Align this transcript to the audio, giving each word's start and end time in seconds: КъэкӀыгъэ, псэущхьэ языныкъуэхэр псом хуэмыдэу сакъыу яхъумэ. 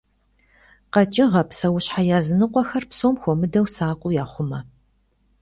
КъэкӀыгъэ, 0.93 1.41
псэущхьэ 1.49 2.01
языныкъуэхэр 2.17 2.83
псом 2.89 3.15
хуэмыдэу 3.21 3.67
сакъыу 3.75 4.15
яхъумэ. 4.23 4.59